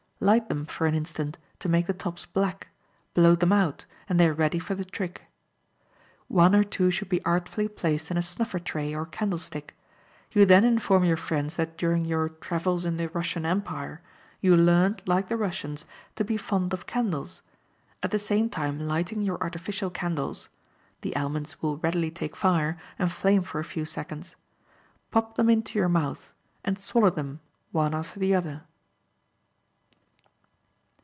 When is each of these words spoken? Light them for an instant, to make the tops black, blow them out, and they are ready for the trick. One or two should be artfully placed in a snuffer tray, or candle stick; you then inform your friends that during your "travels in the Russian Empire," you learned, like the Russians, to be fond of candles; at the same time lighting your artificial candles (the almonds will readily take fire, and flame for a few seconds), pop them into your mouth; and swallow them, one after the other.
Light 0.23 0.49
them 0.49 0.67
for 0.67 0.85
an 0.85 0.93
instant, 0.93 1.39
to 1.57 1.67
make 1.67 1.87
the 1.87 1.95
tops 1.95 2.27
black, 2.27 2.67
blow 3.15 3.33
them 3.33 3.51
out, 3.51 3.85
and 4.07 4.19
they 4.19 4.27
are 4.27 4.35
ready 4.35 4.59
for 4.59 4.75
the 4.75 4.85
trick. 4.85 5.23
One 6.27 6.53
or 6.53 6.63
two 6.63 6.91
should 6.91 7.09
be 7.09 7.25
artfully 7.25 7.67
placed 7.67 8.11
in 8.11 8.17
a 8.17 8.21
snuffer 8.21 8.59
tray, 8.59 8.93
or 8.93 9.07
candle 9.07 9.39
stick; 9.39 9.75
you 10.31 10.45
then 10.45 10.63
inform 10.63 11.05
your 11.05 11.17
friends 11.17 11.55
that 11.55 11.75
during 11.75 12.05
your 12.05 12.29
"travels 12.29 12.85
in 12.85 12.97
the 12.97 13.09
Russian 13.09 13.47
Empire," 13.47 14.03
you 14.41 14.55
learned, 14.55 15.01
like 15.07 15.27
the 15.27 15.35
Russians, 15.37 15.85
to 16.17 16.23
be 16.23 16.37
fond 16.37 16.71
of 16.71 16.85
candles; 16.85 17.41
at 18.03 18.11
the 18.11 18.19
same 18.19 18.47
time 18.47 18.79
lighting 18.79 19.23
your 19.23 19.41
artificial 19.41 19.89
candles 19.89 20.49
(the 21.01 21.15
almonds 21.15 21.63
will 21.63 21.77
readily 21.77 22.11
take 22.11 22.35
fire, 22.35 22.77
and 22.99 23.11
flame 23.11 23.41
for 23.41 23.59
a 23.59 23.63
few 23.63 23.85
seconds), 23.85 24.35
pop 25.09 25.33
them 25.33 25.49
into 25.49 25.79
your 25.79 25.89
mouth; 25.89 26.31
and 26.63 26.77
swallow 26.77 27.09
them, 27.09 27.39
one 27.71 27.95
after 27.95 28.19
the 28.19 28.35
other. 28.35 28.61